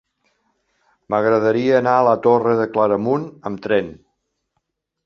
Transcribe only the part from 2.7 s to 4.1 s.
Claramunt amb tren.